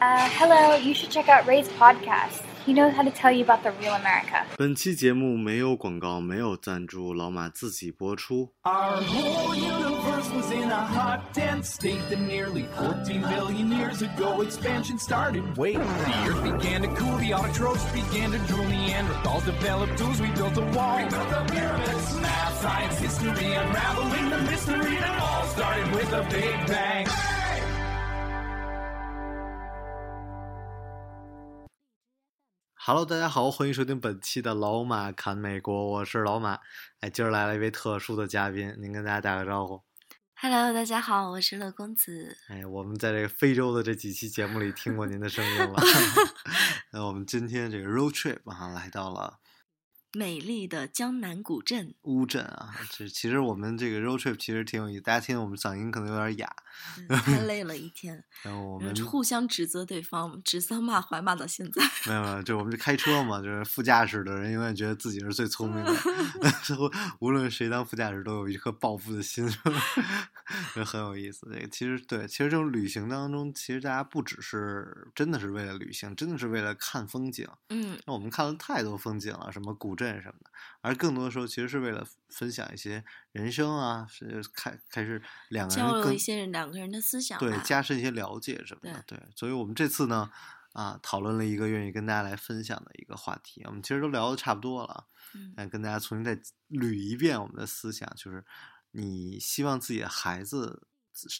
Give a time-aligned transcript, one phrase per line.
[0.00, 2.43] Uh, hello, you should check out Ray's podcast.
[2.65, 4.45] He knows how to tell you about the real America.
[4.57, 8.51] 本期节目没有广告，没有赞助，老马自己播出。
[8.63, 14.41] Our whole universe was in a hot, dense state that nearly 14 billion years ago
[14.41, 15.43] expansion started.
[15.57, 20.29] Wait, the earth began to cool, the autotrophs began to drool, Neanderthals developed tools, we
[20.31, 20.97] built a wall.
[20.97, 26.21] We built the pyramids, math, science, history, unraveling the mystery that all started with a
[26.29, 27.07] big bang.
[32.83, 36.57] Hello，大家好，欢迎收听本期的老马侃美国，我是老马。
[37.01, 39.83] 哎，今儿来了一位特殊的嘉宾，您跟大家打个招呼。
[40.33, 42.35] Hello，大家好，我是乐公子。
[42.47, 45.75] 哎，我们在这个非洲的这几期节目里听过您的声音了。
[46.91, 49.37] 那我们今天这个 road trip 啊，来到了
[50.13, 52.75] 美丽的江南古镇，乌镇啊。
[52.89, 56.55] 这其实我们这个 road trip 其实挺有意思，大家听我们嗓音可能有点哑，
[56.97, 61.81] 嗯太累了一天，然后我们嗯互相指责对方，指桑骂槐骂到现在。
[62.05, 65.93] 没有没有，就我们就开车嘛，就是副驾驶的人永远觉得自己是最聪明的，
[66.63, 69.47] 最后无论谁当副驾驶都有一颗报复的心，
[70.75, 71.47] 就很有意思。
[71.53, 77.47] 这个其实对，其实这种旅行当中，其实大家不只是真的是为了旅行，真的是为了看风景。
[77.69, 80.49] 嗯那我们看了太多风景了，什么古镇什么的，
[80.81, 89.03] 而更多的时候其实是为了分享一些人生啊，是开开始两个人交流更一些两个人的思想对，加深一些了解什么的。
[89.05, 90.31] 对，所以我们这次呢，
[90.73, 93.61] 啊，讨论了一个愿意跟大家来分享的一个话题。
[93.65, 96.35] 我们其实都聊的差不多了，嗯但跟大家重新再
[96.69, 98.43] 捋一遍我们的思想，就是
[98.91, 100.87] 你希望自己的孩子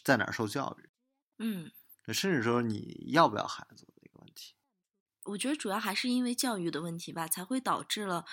[0.04, 0.88] 在哪儿受教育，
[1.38, 1.70] 嗯，
[2.12, 3.91] 甚至说你要不要孩子。
[5.24, 8.24] 我觉得主要还是因为教育的问题吧，才会导致了，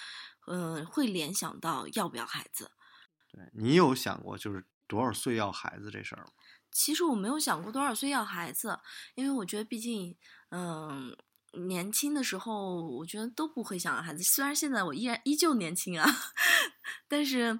[0.47, 2.71] 嗯、会联想到要不要孩子。
[3.31, 6.31] 对你有想过就是多少岁要孩子这事儿吗？
[6.71, 8.79] 其实我没有想过多少岁要孩子，
[9.15, 10.15] 因为我觉得毕竟，
[10.49, 11.15] 嗯、
[11.53, 14.23] 年轻的时候我觉得都不会想要孩子。
[14.23, 16.07] 虽然现在我依然依旧年轻啊，
[17.07, 17.59] 但是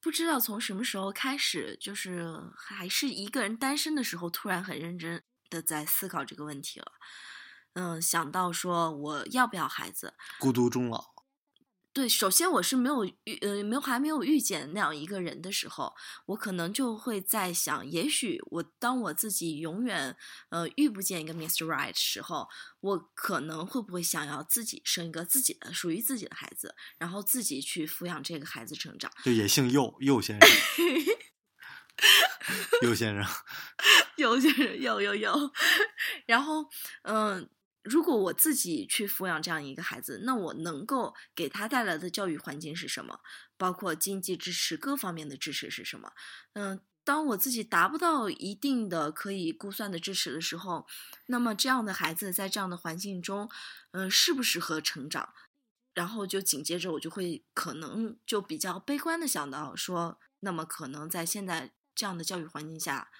[0.00, 6.92] 不知道从什么时候开始，就是还是一个人单身的时候，突然很认真的在思考这个问题了。
[7.74, 11.10] 嗯，想到说我要不要孩子，孤独终老，
[11.92, 15.94] 对，首先我是没有遇呃没有还没有遇见那样一个人的时候，
[16.26, 20.16] 我可能就会在想，也许我当我自己永远
[20.50, 21.66] 呃遇不见一个 Mr.
[21.66, 22.48] Right 的时候，
[22.80, 29.10] 我可能会不会想要自己生一个自己的属于自己的孩子，然后自己去抚养这个孩子成长。
[29.24, 30.48] 就也姓右，右先生，
[32.82, 33.26] 右先生，
[34.16, 35.52] 有些人有有有，
[36.26, 36.66] 然后
[37.02, 37.50] 嗯、
[37.82, 43.20] 如果我自己去抚养这样一个孩子，那我能够给他带来的教育环境是什么？
[43.56, 46.12] 包括经济支持各方面的支持是什么？
[46.52, 50.86] 嗯、当我自己达不到一定的可以估算的支持的时候，
[51.26, 53.50] 那么这样的孩子在这样的环境中，
[53.92, 55.32] 嗯、适不适合成长？
[55.94, 63.10] 然后就紧接着我就会可能就比较悲观的想到说，那么可能在现在这样的教育环境下，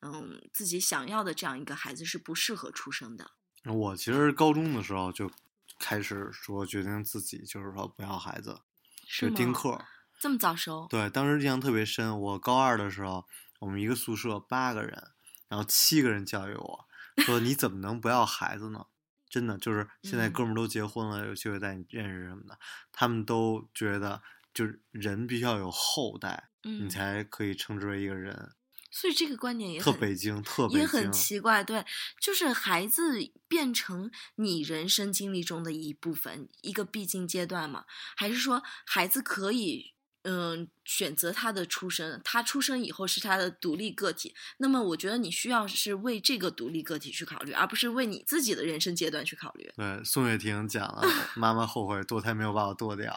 [0.00, 3.35] 嗯，自己想要的这样一个孩子是不适合出生的。
[3.74, 5.30] 我其实高中的时候就
[5.78, 8.60] 开始说决定自己就是说不要孩子，
[9.06, 9.84] 是丁克。
[10.18, 10.86] 这么早熟？
[10.88, 12.18] 对，当时印象特别深。
[12.18, 13.26] 我高二的时候，
[13.60, 15.10] 我们一个宿舍八个人，
[15.48, 16.88] 然后七个人教育我
[17.18, 18.86] 说：“你怎么能不要孩子呢？”
[19.28, 22.58] 真的就是现在嗯哥们儿都结婚了，有机会带你认识什么的，
[22.92, 24.22] 他们都觉得
[24.54, 28.52] 就是人必须要有后代，嗯你才可以称之为一个人。
[28.98, 31.84] 所以这个观点也特很北京，也，很奇怪，对，
[32.18, 37.84] 就是孩子变成你人生经历中的一部分，一个必经阶段嘛？
[38.16, 39.92] 还是说孩子可以
[40.28, 44.34] 嗯选择他的出生，他出生以后是他的独立个体？
[44.58, 49.72] 那么我觉得你需要是为这个独立个体去考虑，而不是为你自己的人生阶段去考虑。
[49.76, 51.02] 对，宋岳庭讲了，
[51.36, 53.16] 妈妈后悔堕胎没有把我堕掉。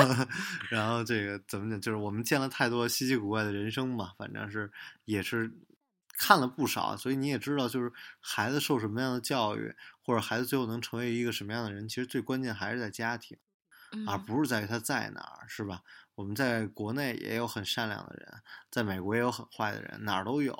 [0.70, 1.80] 然后这个怎么讲？
[1.80, 4.72] 就是我们见了太多稀奇古怪的人生嘛，反正是
[5.04, 5.52] 也是
[6.18, 13.38] 看了不少，所以你也知道，就是孩子受什么样的教育，或者孩子最后能成为一个什么样的人，其实最关键还是在家庭，
[13.92, 15.82] 嗯，而不是在于他在哪儿，是吧？
[16.20, 20.52] 我们在国内也有很善良的人，在美国也有很坏的人，哪儿都有。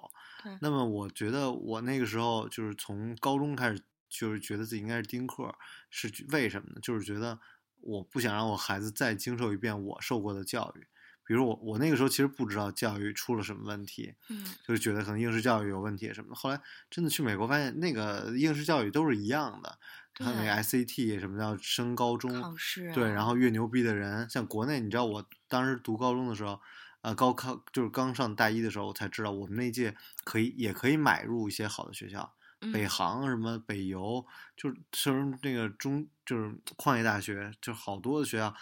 [0.42, 5.54] 对那么我觉得我那个时候就是从高中开始，就是觉得自己应该是丁克，
[5.90, 6.80] 是为什么呢？
[6.80, 7.38] 就是觉得
[7.82, 10.86] 我不想让我孩子再经受一遍我受过的教育。
[11.26, 16.34] 比如我，我那个时候其实不知道教育出了什么问题，嗯就是觉得可能应试教育有问题什么的。
[16.34, 16.60] 后来
[16.90, 19.78] 真的去美国发现，那个应试教育都是一样的，
[20.14, 26.60] 他那个 SAT 什么叫升高中考试啊对，然后越牛逼的人，像国内，你知道我当时读高中的时候，
[27.02, 32.34] 呃，高考就是刚上大一的时候，我才知道我们那届可以也可以买入一些好的学校，
[32.72, 34.26] 北嗯航什么北邮，
[34.56, 38.54] 就是就是那个中就是矿业大学，就好多的学校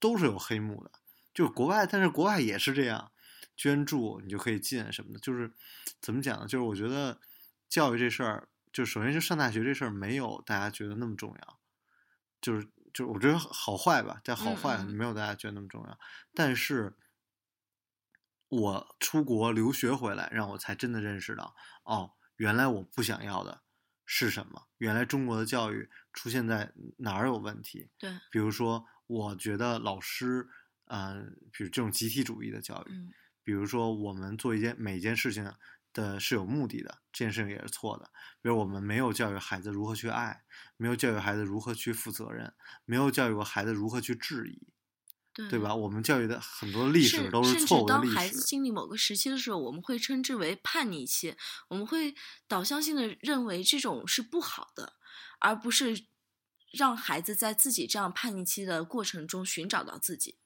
[0.00, 0.90] 都是有黑幕的。
[1.32, 3.12] 就是国外，但是国外也是这样，
[3.54, 5.20] 捐助你就可以进什么的。
[5.20, 5.52] 就是
[6.00, 6.46] 怎么讲呢？
[6.46, 7.20] 就是我觉得
[7.68, 11.60] 教育这事儿，就首先就上大学这事儿没有大家觉得那么重要，
[12.42, 12.62] 就是
[12.92, 15.98] 就是我觉得好坏吧，在好坏没有大家觉得那么重要。
[16.34, 16.94] 但是
[18.48, 23.62] 我出国留学回来，让我才真的认识到，哦，原来我不想要的
[24.04, 24.68] 是什么？
[24.76, 27.88] 原来中国的教育出现在哪儿有问题？
[27.96, 30.46] 对，比如说，我觉得老师，
[30.88, 33.10] 嗯、比如这种集体主义的教育，嗯
[33.42, 35.54] 比如说我们做一件每件事情
[36.04, 38.10] 的是有目的的，这件事情也是错的。
[38.42, 40.44] 比如我们没有教育孩子如何去爱，
[40.76, 42.54] 没有教育孩子如何去负责任，
[42.84, 44.68] 没有教育过孩子如何去质疑，
[45.32, 45.74] 对对吧？
[45.74, 48.40] 我们教育的很多历史都甚甚至错误的历当孩子。
[48.42, 51.34] 经历某个时期的时候，我们会称之为叛逆期，
[51.68, 52.14] 我们会
[52.46, 54.94] 导向性的认为这种是不好的，
[55.40, 56.06] 而不是
[56.72, 60.38] 让孩子在自己这样叛逆期的过程中寻找到自己。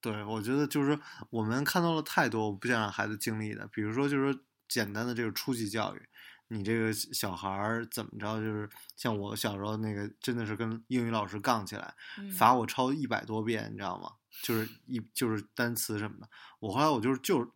[0.00, 0.98] 对，我觉得就是
[1.30, 6.08] 我们看到了太多我不想让孩子经历的，比如说就是说简单的这个初级教育，
[6.48, 14.12] 你这个小孩儿怎么着，就是像我小时候那个，真的是跟英语老师杠起来，嗯罚我抄一百多遍，你知道吗？
[14.42, 16.28] 就是一就是单词什么的。
[16.60, 17.48] 我后来我就是就是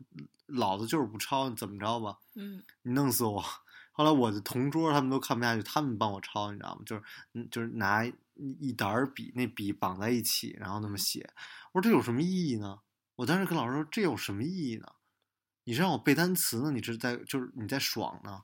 [0.46, 2.18] 老子就是不抄，你怎么着吧？
[2.34, 3.44] 嗯你弄死我！
[3.92, 6.82] 后来我的同桌他们都看不下去，他们帮我抄，你知道吗？
[6.86, 7.02] 就是
[7.34, 8.12] 嗯，就是拿一
[8.58, 11.30] 一沓儿笔，那笔绑在一起，然后那么写。
[11.72, 12.80] 我说这有什么意义呢？
[13.16, 14.86] 我当时跟老师说这有什么意义呢？
[15.64, 16.70] 你是让我背单词呢？
[16.70, 18.42] 你是在就是你在爽呢？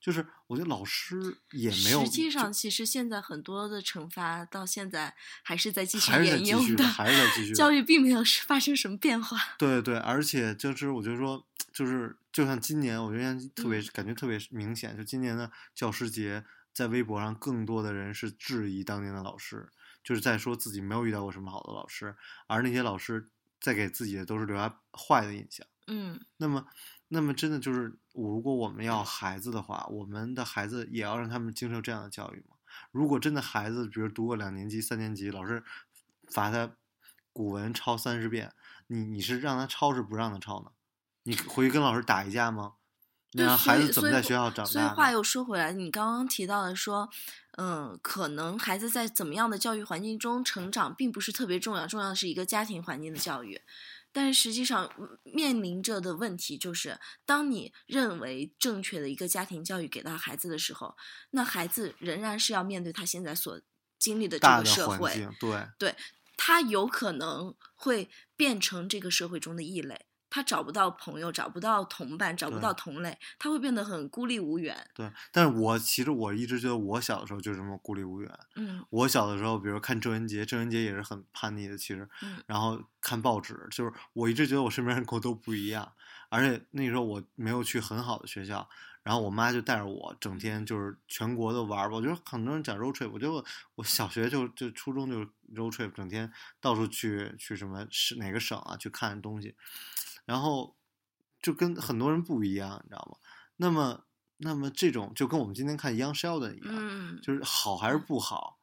[0.00, 5.14] 就是我觉得老师也没有，实际上，其实现在很多的惩罚到现在
[5.44, 9.38] 还是在继续沿用的还是在继 续教育并没有发生什么变化。
[9.56, 19.68] 对对，而且就是我觉得说，就是就像今年，我觉得特别、嗯感觉特别明显，就今年的教师节，在微博上更多的人是质疑当年的老师，
[20.02, 22.16] 就是在说自己没有遇到过什么好的老师，
[22.48, 23.28] 而那些老师
[23.60, 25.64] 在给自己的都是留下坏的印象。
[25.86, 26.66] 嗯那么，
[27.08, 32.56] 那么真的就是，如果我们要孩子的话，我们的孩子也要让他们经受这样的教育吗？
[32.90, 35.62] 如果真的孩子，比如读个两年级、三年级，老师
[36.30, 36.70] 罚他
[37.32, 38.52] 古文抄三十遍，
[38.86, 40.70] 你你是让他抄是不让他抄呢？
[41.24, 42.74] 你回去跟老师打一架吗？
[43.34, 44.84] 那孩子怎么在学校长大所以？
[44.84, 47.08] 话又说回来，你刚刚提到的说，
[47.56, 53.60] 嗯，可能孩子在怎么样的教育环境中成长，并不是特别重要，重要的是一个家庭环境的教育。
[54.12, 60.94] 但实际上嗯面临着的问题就是，当你认为正确的一个家庭教育给到孩子的时候，
[61.30, 63.60] 那孩子仍然是要面对他现在所
[63.98, 65.96] 经历的这个社会，对，对
[66.36, 74.74] 他有可能会变成这个社会中的异类，他找不到朋友，找不到同伴，找不到同类，他会变得很孤立无援。
[74.94, 78.38] 对，但是我其实我一直觉得我小的时候就这么孤立无援。
[78.54, 85.92] 嗯我小的时候，比如看郑渊洁，郑渊洁也是很叛逆的，其实，嗯然后看报纸，就是我一直觉得我身边人跟我都不一样，
[86.30, 88.66] 而且那时候我没有去很好的学校，
[89.02, 91.96] 然后我妈就带着我整天就是全国的玩儿吧。
[91.96, 93.44] 我觉得很多人讲 road trip，我觉得我
[93.74, 95.20] 我小学就就初中就
[95.54, 99.54] road trip，整天到处去去什么是哪个省啊去看东西，
[100.24, 100.76] 然后
[101.40, 103.18] 就跟很多人不一样，你知道吗？
[103.56, 104.04] 那么
[104.38, 108.58] 那么这种就跟我们今天看 Young Sheldon 一样，嗯，就是好还是不好，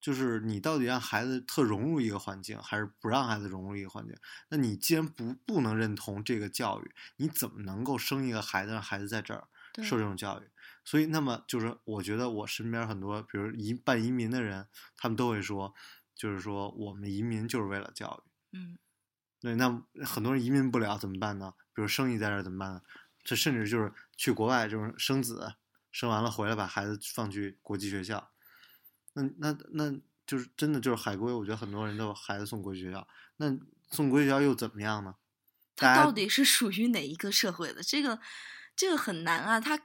[0.00, 4.14] 就是你到底让孩子特融入一个环境，还是不让孩子融入一个环境？
[4.48, 9.48] 那你既然不不能认同这个教育，你怎么能够生一个孩子，让孩子在这儿
[9.82, 10.48] 受这种教育？
[10.84, 15.74] 所以，那么就是我觉得我身边很多，比如移办移民的人，他们都会说，
[16.14, 18.30] 就是说我们移民就是为了教育。
[18.58, 18.78] 嗯
[19.44, 21.52] 对，那很多人移民不了怎么办呢？
[21.74, 22.80] 比如生意在这儿怎么办呢？
[23.22, 25.52] 这甚至就是去国外就是生子，
[25.92, 28.30] 生完了回来把孩子放去国际学校，
[29.12, 29.92] 那那那
[30.26, 33.54] 就是真的就是海归，我觉得很多人都把孩子送国际学校，那
[33.90, 35.16] 送国际学校又怎么样呢？
[35.76, 37.82] 他到底是属于哪一个社会的？
[37.82, 38.18] 这个
[38.74, 39.78] 这个很难啊，他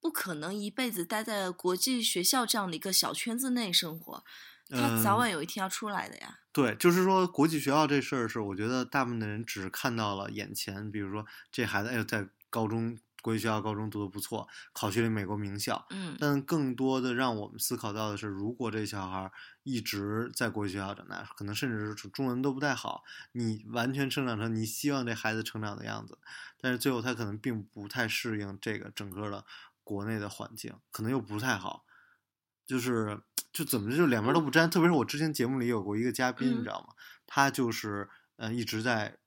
[0.00, 4.24] 不可能一辈子待在国际学校这样的一个小圈子内生活，
[4.70, 6.38] 他早嗯晚有一天要出来的呀。
[6.52, 26.18] 对，就是说国际学校这事儿是，我觉得大部分的人只看到了眼前，比如说这孩子哎呦在高中国际学校高中读的不错，考去了美国名校，嗯但更多的让我们思考到的是，如果这小孩儿一直在国际学校长大，可能甚至是中文都不太好，你完全成长成你希望这孩子成长的样子，
[26.58, 29.44] 但是最后他可能并不太适应这个整个的
[29.84, 31.84] 国内的环境，可能又不太好，
[32.66, 33.20] 就是
[33.52, 34.70] 就怎么就两边都不沾。
[34.70, 36.94] 特别是我之前节目里有过一个嘉宾，你嗯知道吗？
[37.26, 39.18] 他就是嗯，一直在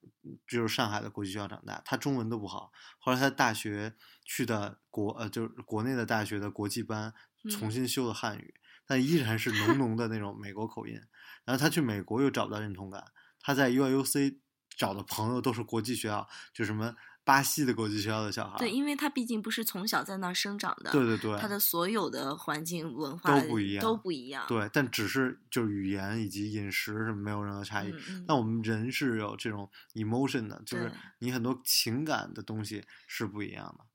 [0.47, 2.71] 就是上海的国际学校长大，他中文都不好。
[2.97, 7.13] 后来他大学去的国呃，就是国内的大学的国际班，
[7.49, 8.53] 重嗯新修的汉语，
[8.85, 10.99] 但依然是浓浓的那种美国口音。
[11.45, 13.03] 然后他去美国又找不到认同感，
[13.39, 14.39] 他在 UIUC
[14.75, 18.57] 找的朋友都是国际学校，就什么巴西的国际学校的小孩。
[18.57, 24.45] 对，因为他毕竟不是从小在那儿生长的，对对对，他的所有的环境文化都不一样都不一样。
[24.47, 27.93] 对，但只是就是语言以及饮食是没有任何差异。
[28.27, 33.85] 但我们人是有这种 emotion 的，就是你很多情感的东西是不一样的。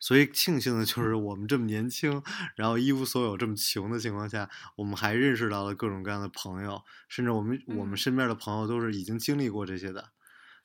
[0.00, 2.22] 所以庆幸的就是我们这么年轻，
[2.54, 10.10] 然后一无所有、这么穷的情况下，我们还认识到了各种各样的朋友，甚至我们、我们嗯身边的朋友都是已经经历过这些的，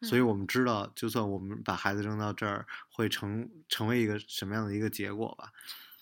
[0.04, 5.52] 所以嗯我们知道，就算我们把孩子扔到这儿，会成成为一个什么样的一个结果吧。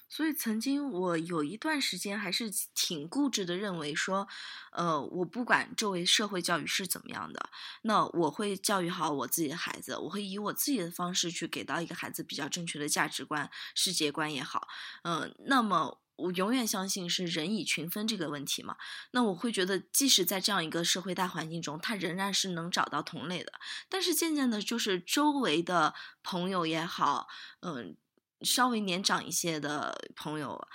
[0.09, 4.27] 所以曾经我有一段时间还是挺固执的，认为说，
[4.73, 7.49] 呃，我不管周围社会教育是怎么样的，
[7.83, 14.67] 那我会教育好我自己的孩子，我会以我自己的方式去给到一个孩子比较正确的价值观、世界观也好，
[15.03, 15.99] 嗯、那么。
[16.21, 18.77] 我永远相信是人以群分这个问题嘛，
[19.11, 23.53] 那我会觉得，即使在这样一个社会大环境中，他仍然是能找到同类的。
[23.89, 27.27] 但是渐渐的，就是周围的朋友也好，
[27.61, 27.95] 嗯、
[28.41, 30.67] 稍微年长一些的朋友，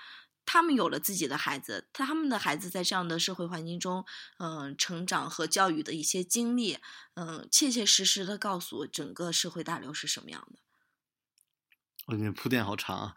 [0.45, 4.05] 他们有了自己的孩子，他们的孩子在这样的社会环境中，
[4.39, 6.79] 嗯、成长和教育的一些经历，
[7.15, 10.59] 嗯、切切实实的告诉整个社会大流是什么样的。
[12.07, 13.15] 我觉得铺垫好长啊。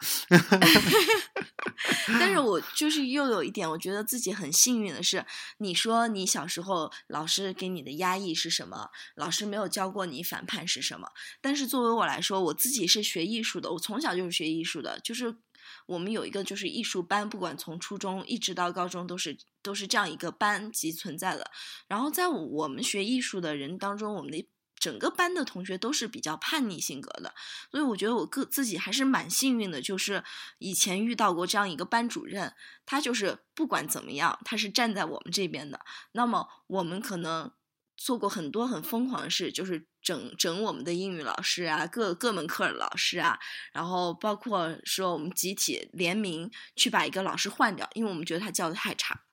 [2.19, 5.25] 但是我 就是又有一点，我觉得自己很幸运的是，
[5.59, 8.89] 你说你小时候老师给你的压抑是什么？
[9.15, 11.07] 老师没有教过你反叛是什么？
[11.39, 15.35] 但是作为我来说，我自己是学艺术的，我从小就是学艺术的，就是
[15.85, 21.51] 我们有一个就是艺术班，不管从初中一直到高中都是都是这样一个班级存在的。
[21.87, 24.47] 然后在我们学艺术的人当中，我们的
[24.79, 27.33] 整个班的同学都是比较叛逆性格的，
[27.69, 30.23] 所以我觉得我个自己还是蛮幸运的，就是
[30.59, 32.53] 以前遇到过这样一个班主任，
[32.85, 35.81] 他就是不管怎么样，他是站在我们这边的。
[36.13, 37.51] 那么我们可能
[37.97, 43.37] 做过很多很疯狂的事，就是整整我们的英语老师啊，各各门课的老师啊，
[43.73, 49.25] 然后包括说我们集体联名去把一个老师换掉，因为我们觉得他教的太差。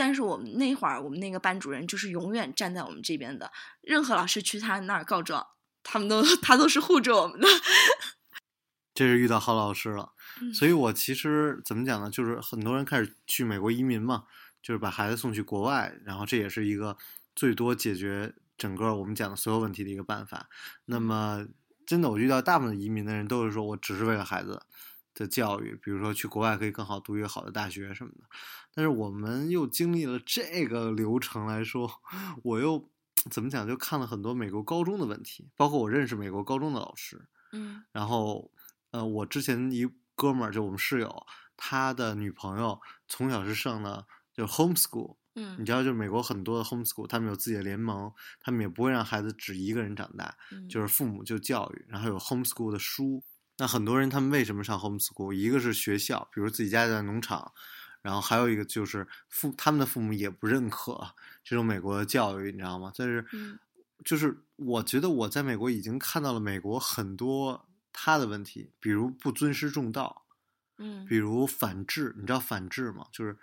[0.00, 3.52] 但是我们那会儿，我们那个班主任就是永远站在我们这边的，
[3.82, 5.46] 任何老师去他那儿告状，
[5.82, 7.46] 他们都他都是护着我们的。
[8.94, 12.08] 这是遇到好老师了，嗯所以我其实怎么讲呢？
[12.08, 14.24] 就是很多人开始去美国移民嘛，
[14.62, 16.96] 就是把孩子送去国外，然后这也是一个
[17.36, 20.48] 最多解决整个我们讲的所有问题的一个办法。
[20.86, 21.46] 那么，
[21.86, 24.62] 真的我遇到大部分移民的人都是说我只是为了孩子
[25.14, 28.24] 的教育，比如说去国外可以更好读一个好的大学什么的。
[28.74, 31.90] 但是我们又经历了这个流程来说，
[32.44, 32.90] 我又
[33.30, 33.66] 怎么讲？
[33.66, 37.28] 就看了很多美国高中的问题，包括我认识美国高中的老师。
[37.52, 38.50] 嗯然后，
[38.92, 41.26] 呃，我之前一哥们儿，就我们室友，
[41.56, 53.22] 他的女朋友从小是上的就 homeschool，嗯你嗯知道，就美国很多的 homeschool，他们有自己的联盟，他们也不会让孩子只一个人长大，嗯，就是父母就教育，然后有 homeschool 的书。
[53.60, 55.34] 那很多人他们为什么上 homeschool？
[55.34, 57.52] 一个是学校，比如自己家在农场，
[58.00, 61.14] 然后还有一个就是父他们的父母也不认可
[61.44, 62.90] 这种美国的教育，你知道吗？
[62.96, 63.58] 但是嗯
[64.02, 70.24] 就是我觉得我在美国已经看到了美国很多他的问题，比如不尊师重道，
[70.78, 73.04] 嗯比如反制，你知道反制吗？
[73.12, 73.36] 就是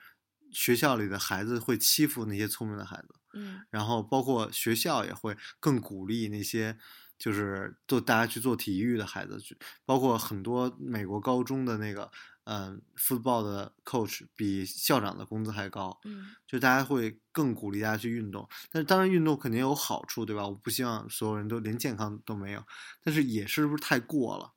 [0.52, 6.76] 学校里的孩子会欺负那些聪明的孩子，嗯然后包括学校也会更鼓励那些
[7.18, 12.12] 就是做大家去做体育的孩子，去包括很多美国高中的那个
[12.46, 18.48] 嗯 football 的 coach 比校长的工资还高，嗯就大家会更鼓励大家去运动。
[18.72, 20.48] 但是当然运动肯定有好处，对吧？
[20.48, 22.64] 我不希望所有人都连健康都没有，
[23.04, 24.54] 但是也是不是太过了？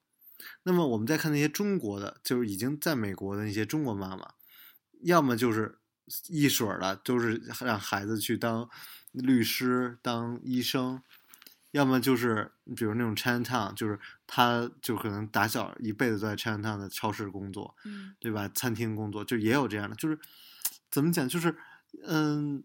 [0.63, 4.35] 那么我们再看那些中国的，就是已经在美国的那些中国妈妈，
[5.03, 5.79] 要么就是
[6.29, 8.69] 一水儿的，都是让孩子去当
[9.13, 11.03] 律师、当医生，
[11.73, 18.51] 要么就是比如那种 Chinatown，就是他就可能打小一辈子都在 Chinatown 的超市工作，嗯对吧？
[18.55, 20.19] 餐厅工作就也有这样的，就是
[20.91, 21.57] 怎么讲，就是
[22.07, 22.63] 嗯，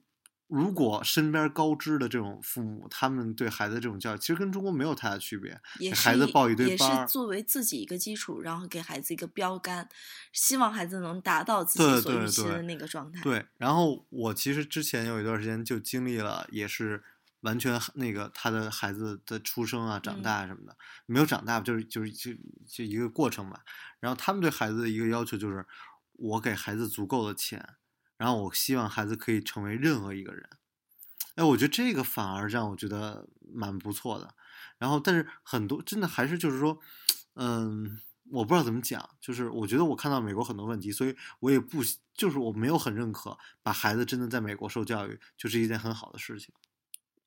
[0.48, 5.60] 如果身边高知的这种父母，他们对孩子这种教育，其实跟中国没有太大区别。
[5.80, 9.88] 也给孩子报一堆也是作为自己一个基础，然后给孩子一个标杆，
[10.32, 13.22] 希望孩子能达到自己对所预期的那个状态。
[13.22, 17.04] 对，然后我其实之前有一段时间就经历了，也是
[17.46, 20.76] 完全那个他的孩子的出生啊、长嗯大什么的，
[21.06, 22.32] 没有长大，就是就是就
[22.68, 23.64] 就一个过程吧。
[24.00, 25.66] 然后他们对孩子的一个要求就是，
[26.14, 27.76] 我给孩子足够的钱，
[28.18, 30.50] 然后我希望孩子可以成为任何一个人。
[31.36, 34.34] 哎，我觉得这个反而让我觉得蛮不错的。
[34.78, 36.80] 然后，但是很多真的还是就是说，
[37.36, 38.00] 嗯，
[38.32, 41.84] 我不知道怎么讲，就是我觉得我看到美国很多问题，所以我也不
[42.14, 46.54] 就是我没有很认可把孩子真的在美国受教育就是一件很好的事情。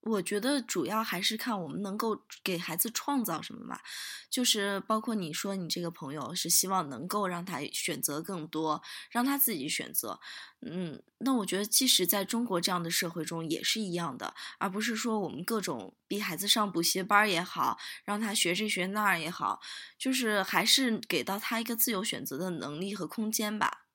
[0.09, 3.83] 我觉得主要还是看我们能够给孩子创造什么吧，
[4.31, 10.19] 就是包括你说你这个朋友是希望能够让他选择更多，让他自己选择，
[10.62, 19.61] 嗯，那我觉得即使在中国这样的社会中也是一样的，而不是说我们各种逼孩子上补习班也好，让他学这学那儿也好，
[19.99, 23.87] 就是还是给到他一个自由选择的能力和空间吧。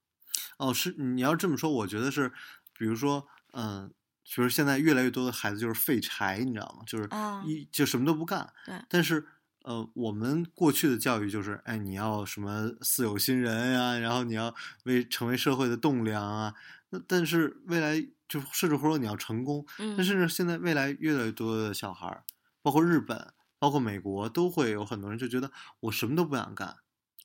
[0.57, 2.31] 哦，是你要这么说，我觉得是，
[2.77, 3.91] 比如说，嗯。
[4.23, 6.83] 就是现在越来越多的孩子就是废柴，你知道吗？
[6.87, 7.09] 就是
[7.45, 8.51] 一就什么都不干。
[8.65, 8.75] 对。
[8.89, 9.25] 但是
[9.63, 14.53] 呃，我们过去的教育就是，哎，你要什么四有新人呀，然后你要
[14.83, 16.53] 为成为社会的栋梁啊。
[16.89, 19.65] 那但是未来就甚至或者说你要成功，
[19.97, 22.23] 但是现在未来越来越多的小孩儿，
[22.61, 26.77] 包括日本，包括美国，都会有很多人就觉得我什么都不想干。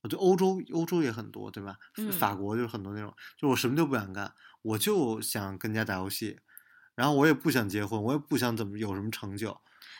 [0.02, 1.76] 我觉得欧洲欧洲也很多，对吧？
[2.12, 6.38] 法国就是很多那种，就我什么都不想干，我就想跟家打游戏。
[6.99, 9.57] 然后我也不想结婚，我也不想怎么有什么成就，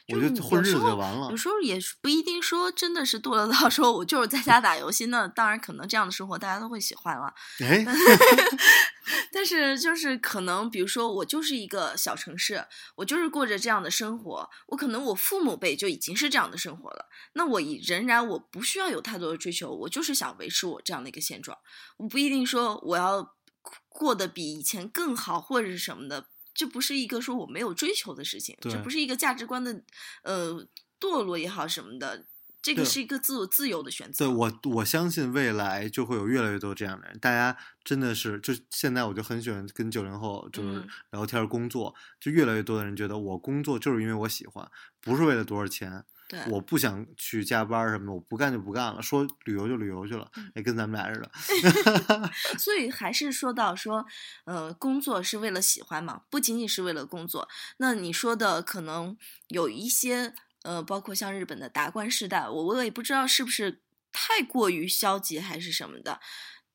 [0.09, 1.31] 我就混日子就完了。
[1.31, 7.33] 有时候也不一定说真的是堕落到说我就是在家打游戏，那当然可能这样的生活大家都会喜欢了。
[7.61, 7.87] 哎，
[9.31, 21.57] 但是就是可能，比如说我就是一个小城市，我就是过着这样的生活，我可能我父母辈就已经是这样的生活了，那我仍然我不需要有太多的追求，我就是想维持我这样的一个现状，
[21.99, 23.37] 我不一定说我要
[23.88, 26.26] 过得比以前更好或者是什么的。
[26.58, 29.80] 这不是一个说我没有追求的事情，这不是一个价值观的，
[30.24, 30.66] 呃，
[30.98, 32.26] 堕落也好什么的，
[32.60, 34.26] 这个是一个自我自由的选择。
[34.26, 37.16] 对我，我相信未来就会有越来越多这样的人。
[37.20, 44.68] 大家真的是，就现在我就很喜欢跟九零后就是聊天工作，就越来越多的人觉得我工作就是因为我喜欢，
[45.00, 46.04] 不是为了多少钱。
[46.28, 49.00] 对，我不想去加班什么的，我不干就不干了。
[49.00, 51.30] 说旅游就旅游去了，也跟咱们俩似的。
[52.58, 54.04] 所以还是说到说，
[54.44, 57.49] 呃，工作是为了喜欢嘛，不仅仅是为了工作。
[57.78, 59.17] 那你说的可能
[59.49, 63.80] 有一些，呃，包括像日本的达官世代，我我也不知道是不是
[64.12, 66.21] 太过于消极还是什么的。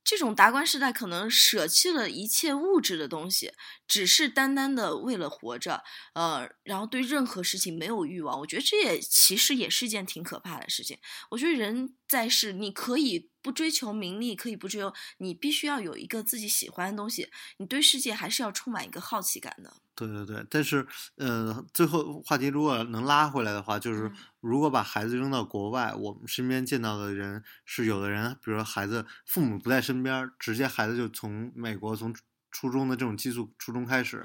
[0.03, 3.53] 这种达观世代可能舍弃了一切物质的东西，
[3.87, 8.39] 只是单单的为了活着，呃，然后对任何事情没有欲望。
[8.39, 10.97] 我觉得这也其实也是一件挺可怕的事情。
[11.31, 17.31] 我觉得人在世，你可以不追求名利，可以不追求，你必须要有一个自己喜欢的东西。
[17.57, 19.73] 你对世界还是要充满一个好奇感的。
[19.95, 32.15] 对对对，但是，呃，最后话题如果能拉回来的话，就是如果把孩子扔到国外，我们身边见到的人是有的人，比如说孩子父母不在身边，直接孩子就从美国从
[32.51, 34.23] 初中的这种寄宿初中开始，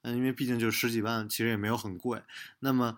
[0.00, 2.22] 嗯，因为毕竟就十几万，其实也没有很贵，
[2.60, 2.96] 那么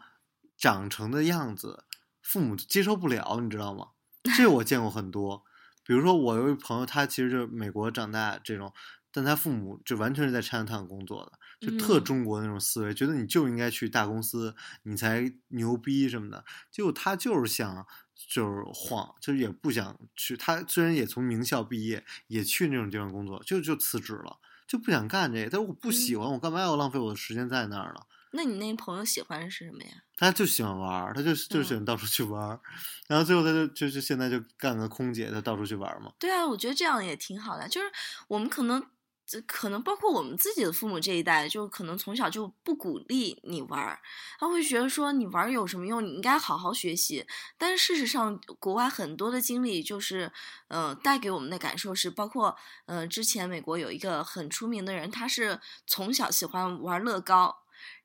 [0.56, 1.84] 长成的样子，
[2.22, 3.88] 父母接受不了，你知道吗？
[4.36, 5.44] 这我见过很多，
[5.84, 8.72] 比如说我有一朋友，他其实就是美国长大这种，
[9.12, 11.38] 但他父母就完全是在 Chinatown 工作的。
[11.60, 14.54] 就特中国那种思维，觉得你就应该去大公司，
[14.84, 16.44] 你才牛逼什么的。
[16.70, 20.36] 结果他就是想，就是晃，就是也不想去。
[20.36, 25.50] 他虽然也从名校毕业，也去那种地方工作，就就辞职了，就不想干这个。
[25.50, 28.02] 但是我不喜欢，我干嘛要浪费我的时间在那儿呢？
[28.32, 29.90] 那你那朋友喜欢的是什么呀？
[30.16, 32.60] 他就喜欢玩儿，他就就喜欢到处去玩儿，
[33.06, 36.12] 然后最后他就就是现在就干个空姐，他到处去玩嘛。
[36.18, 37.68] 对啊，我觉得这样也挺好的。
[37.68, 37.86] 就是
[38.28, 38.84] 我们可能。
[39.30, 44.00] 这可能包括我们自己的父母这一代，就可能从小就不鼓励你玩儿，
[44.38, 46.02] 他会觉得说你玩儿有什么用？
[46.02, 47.26] 你应该好好学习。
[47.58, 50.32] 但是事实上，国外很多的经历就是，
[50.68, 57.54] 呃，带给我们的感受是，包括，呃，之前美国有一个很出名的人，他是从小喜欢玩乐高，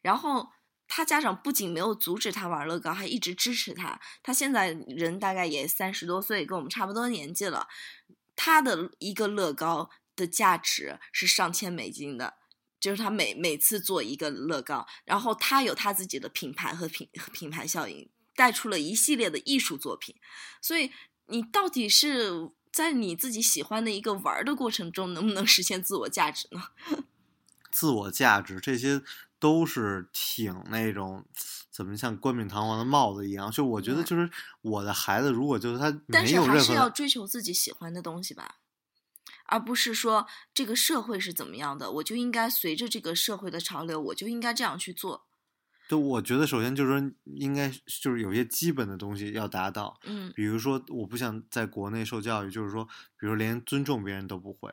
[0.03, 0.51] 然后
[0.87, 3.99] 他家长不仅没有阻止他玩乐高，还一直支持他。
[4.21, 7.67] 他现在人大概也三十多岁，跟我们差不多年纪了，
[8.35, 9.89] 他的一个乐高。
[10.15, 12.35] 的价值是上千美金的，
[12.79, 20.15] 就是他每每次做一个乐高，然后他有他自己的品牌和品品牌效应，带出了一系列的艺术作品。
[20.61, 20.91] 所以
[21.25, 26.61] 你到底是在你自己喜欢的一个玩的过程中，能不能实现自我价值呢？
[27.73, 29.01] 自我价值这些
[29.43, 31.25] 都是挺那种
[31.69, 33.51] 怎么像冠冕堂皇的帽子一样。
[33.51, 34.29] 就我觉得，就是
[34.62, 38.60] 我的孩子，如果就是他但是还是要追求自己喜欢的东西吧。
[39.47, 45.25] 而不是说这个社会是怎么样的，我就应该随着这个社会的潮流，我就应该这样去做。
[45.89, 47.69] 就，我觉得首先就是说，应该
[48.01, 49.99] 就是有些基本的东西要达到。
[50.06, 52.86] 嗯，比如说，我不想在国内受教育，就是说，
[53.19, 54.71] 比如连尊重别人都不会，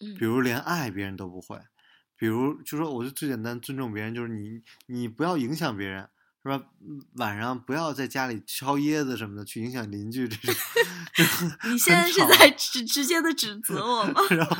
[0.00, 1.56] 嗯，比如连爱别人都不会，
[2.22, 6.08] 比如就说，我就最简单尊重别人，就是你你不要影响别人，
[6.44, 6.62] 是吧？
[6.80, 10.54] 嗯晚上不要在家里敲椰子什么的，去影响邻居这种。
[11.68, 14.20] 你现在是在直直接的指责 我吗？
[14.30, 14.56] 然后，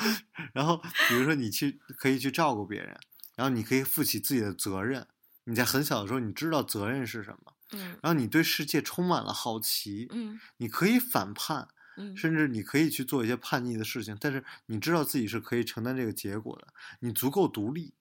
[0.53, 2.99] 然后比如说你去可以去照顾别人，
[3.37, 5.07] 然后你可以负起自己的责任。
[5.45, 16.69] 你在很小的时候，你知道责任是什么，嗯然后你对世界充满了好奇，嗯你可以反叛，嗯甚至你可以去做一些叛逆的事情，但是你知道自己是可以承担这个结果的，
[17.01, 17.95] 你足够独立。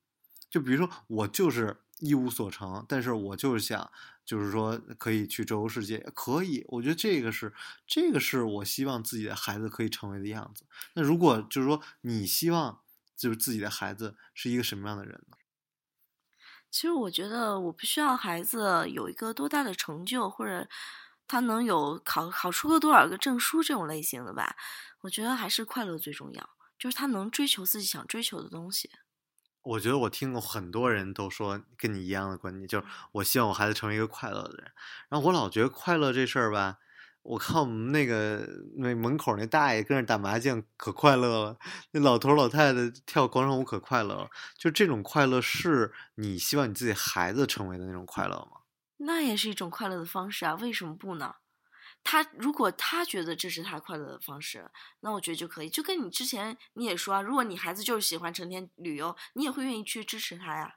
[0.50, 3.90] 就比如说，我就是一无所成，但是我就是想，
[4.26, 6.66] 就是说可以去周游世界，可以。
[6.68, 7.54] 我觉得这个是，
[7.88, 10.66] 这个是我希望自己的孩子可以成为的样子。
[10.94, 12.82] 那如果就是说，你希望
[13.16, 15.38] 就是自己的孩子是一个什么样的人呢？
[16.70, 20.68] 其实我觉得我不需要孩子有一个多大的成就，或者
[21.28, 24.56] 他能有考考出个多少个证书这种类型的吧。
[25.02, 28.90] 我觉得还是快乐最重要，就是他能追求自己想追求的东西。
[29.64, 34.72] 我觉得我听过很多人都说跟你一样的观点，就是我希望我孩子成为一个快乐的人。
[35.08, 36.78] 然后我老觉得快乐这事儿吧，
[37.22, 41.58] 我看我们那个那门口那大爷跟着打麻将可快乐了，
[41.92, 44.30] 那老头老太太跳广场舞可快乐了。
[44.58, 48.61] 就这种快乐是你希望你自己孩子成为的那种快乐吗？
[49.04, 51.36] 那也是一种快乐的方式啊，为什么不呢？
[52.04, 55.70] 他如果他觉得这是他快乐的方式，那我觉得就可以。
[55.70, 60.76] 就跟你之前你也说啊，如果你孩子就是喜欢成天旅游，你也会愿意去支持他呀。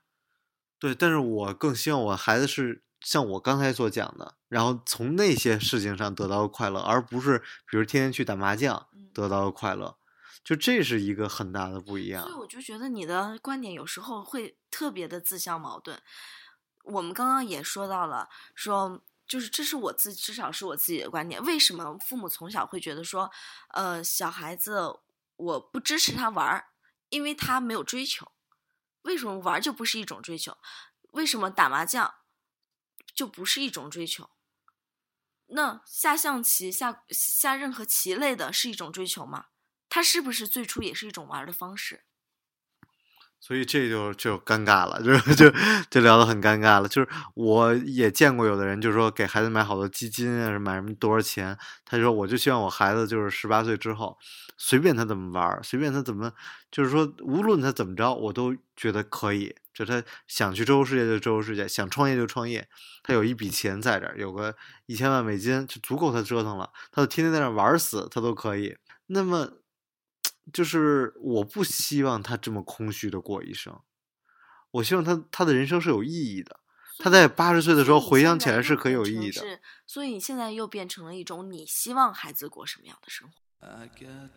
[0.78, 7.38] 对，但是我更希望我孩子是像我刚才所讲的，然后从那些事情上得到快乐，而不是
[7.70, 9.96] 比如天天去打麻将嗯得到快乐。
[10.42, 12.34] 就这是一个很大的不一样所以。
[12.34, 15.98] 我就觉得你的观点有时候会特别的自相矛盾。
[16.84, 21.42] 我们刚刚也说到了，说就是这是我自至少是我自己的观点。
[21.44, 23.30] 为什么父母从小会觉得说，
[23.70, 25.00] 呃，小孩子
[25.36, 26.68] 我不支持他玩儿，
[27.08, 28.32] 因为他没有追求。
[29.02, 30.56] 为什么玩就不是一种追求？
[31.10, 32.14] 为什么打麻将
[33.14, 34.30] 就不是一种追求？
[35.46, 39.46] 那下象棋、下下任何棋类的是一种追求吗？
[39.88, 42.04] 它是不是最初也是一种玩儿的方式？
[43.46, 45.54] 所以这就就尴尬了，就就
[45.90, 46.88] 就聊得很尴尬了。
[46.88, 51.54] 就是我也见过有的人，就是说给孩子买好多基金啊，买什么多少钱，
[51.84, 54.16] 他就说我就希望我孩子就是十八岁之后，
[54.56, 56.32] 随便他怎么玩，随便他怎么，
[56.70, 59.54] 就是说无论他怎么着，我都觉得可以。
[59.74, 62.66] 就他想去周游世界就周游世界，想创业就创业，
[63.02, 64.54] 他有一笔钱在这儿，有个
[64.86, 68.74] 一千万美金就足够他折腾了，他就天天在那玩死，他都可以。
[69.08, 69.50] 那么
[70.52, 73.80] 就是我不希望他这么空虚的过一生，
[74.70, 76.60] 我希望他他的人生是有意义的。
[76.98, 79.40] 他在八十岁的时候回想起来是很有意义的。
[79.40, 83.34] 是，所以你现在又变成了一种你希望孩子过什么样的生活
[83.66, 84.30] ？I got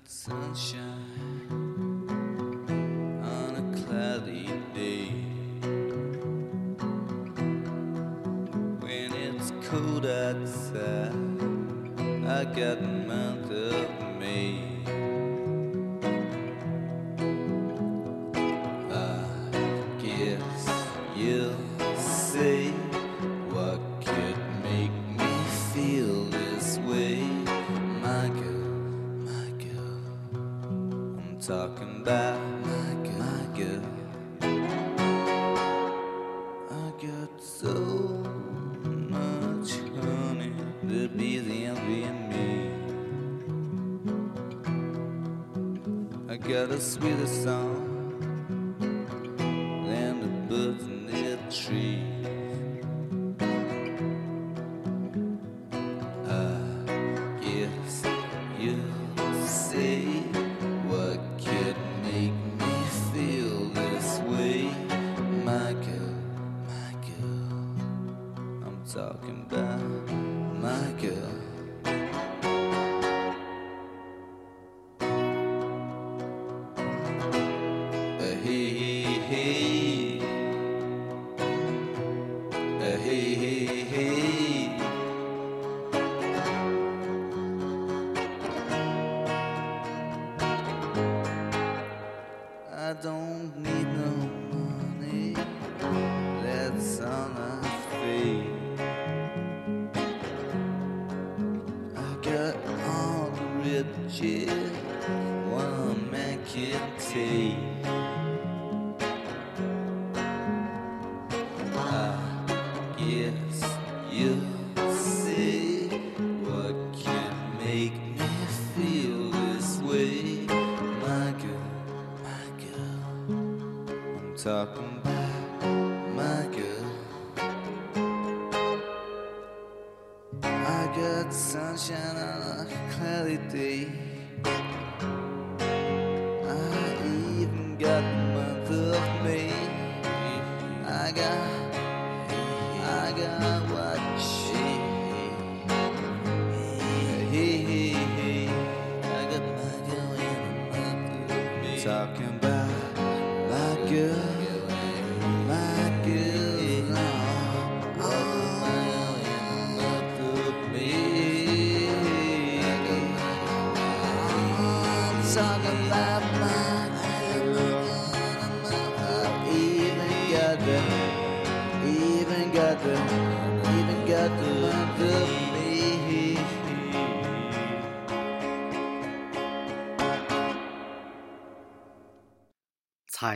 [105.50, 107.77] one man can take.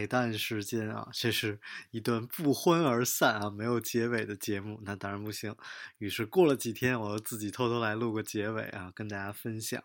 [0.01, 1.59] 彩蛋时间啊，这是
[1.91, 5.55] 一段不欢而散啊，没有结尾的节目，那当然不行。
[5.99, 9.83] 于是过了几天，我又自己偷偷来录个结尾啊，跟大家分享。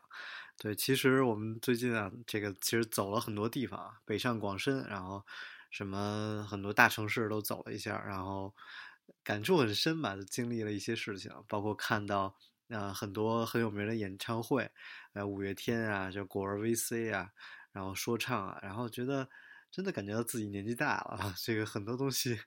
[0.56, 5.22] 对，其实我们最近啊，这个其实走了很多地方啊，北上广深，然后
[5.70, 8.54] 什么很多大城市都走了一下，然后
[9.22, 12.34] 感触很深吧，就经历了一些事情，包括看到
[12.70, 14.70] 啊、呃很多很有名的演唱会，
[15.12, 17.28] 呃五月天啊，就果儿 VC 啊，
[17.72, 19.28] 然后说唱啊，然后觉得
[19.70, 22.38] 真的感觉到自己年纪大了，这个很多东西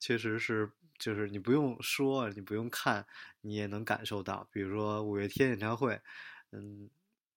[0.00, 3.06] 确实是就是你不用说，你不用看，
[3.42, 6.00] 你也能感受到，比如说五月天演唱会，
[6.52, 6.90] 嗯。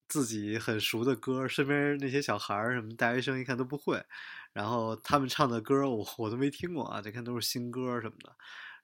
[0.08, 4.06] 自己很熟的歌，身边那些小孩儿什么大学生一看都不会，
[4.54, 8.36] 然后他们唱的歌我我都没听过啊，这看都是新歌什么的，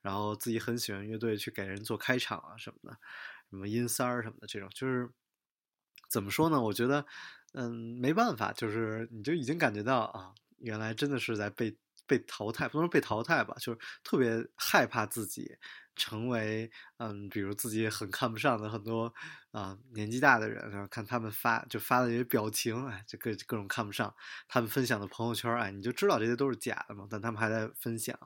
[0.01, 2.97] 然后自己很喜欢乐队去给人做开场啊什么的，
[3.51, 5.11] 什么音三儿什么的这种，就是
[6.09, 6.59] 怎么说呢？
[6.59, 7.05] 我觉得，
[7.53, 15.57] 嗯，没办法，就是你就已经感觉到啊，原来真的是在被被淘汰，不能说被淘汰吧，就是特别害怕自己
[15.95, 19.13] 成为，嗯，比如自己很看不上的很多
[19.51, 24.13] 啊、年纪大的人，然后看他们发就发的这些表情，哎，就各各种看不上，
[24.47, 28.17] 他们分享的朋友圈，哎，你就知道这些都是假的嘛，但他们还在分享，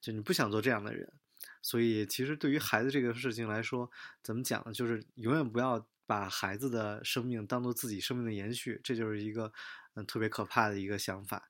[0.00, 1.12] 就你不想做这样的人。
[1.60, 3.88] 所以，其实对于孩子这个事情来说，
[4.22, 4.72] 怎么讲呢？
[4.72, 9.50] 就是永远不要把孩子的生命当做自己生命的延续，这就是一个
[9.94, 11.48] 嗯特别可怕的一个想法。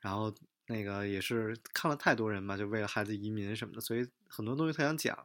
[0.00, 0.34] 然后
[0.66, 5.16] 那个也是看了太多人嘛，就为了孩子移民什么的，所以很多东西特想讲，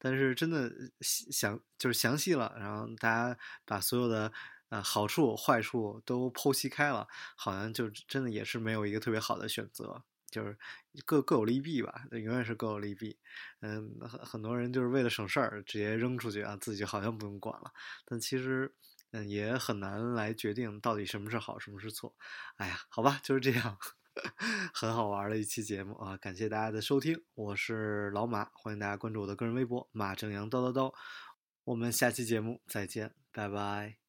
[0.00, 0.68] 但是真的
[1.00, 4.32] 细详就是详细了，然后大家把所有的
[4.70, 10.02] 呃好处坏处都剖析开了，好像就真的也是没有一个特别好的选择。
[10.34, 10.58] 就是
[11.04, 13.16] 各各有利弊吧，永远是各有利弊。
[13.60, 17.72] 嗯，很很多人就是为了省事儿，直接扔出去啊，自己好像不用管了。
[18.04, 18.74] 但其实，
[19.12, 22.16] 嗯，也很难来决定到底什么是好，什么是错。
[22.56, 23.78] 哎呀，好吧，就是这样，
[24.74, 26.16] 很好玩的一期节目啊！
[26.16, 30.92] 感谢大家的收听，我是老马，欢迎大家关注我的个人微博马正阳叨叨叨。
[31.64, 34.03] 我们下期节目再见，拜拜。